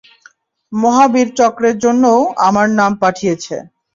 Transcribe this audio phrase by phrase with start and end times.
[0.71, 3.55] মহা বীর চক্রের জন্যও আমার নাম পাঠিয়েছে।